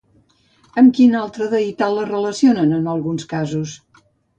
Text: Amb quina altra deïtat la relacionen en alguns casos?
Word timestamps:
Amb 0.83 0.93
quina 1.01 1.21
altra 1.21 1.51
deïtat 1.53 1.95
la 2.01 2.09
relacionen 2.11 2.77
en 2.83 2.93
alguns 2.99 3.33
casos? 3.39 3.81